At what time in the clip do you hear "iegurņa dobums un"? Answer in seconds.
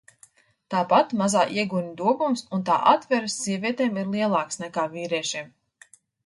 1.57-2.63